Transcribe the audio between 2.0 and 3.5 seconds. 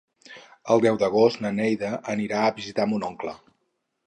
anirà a visitar mon oncle.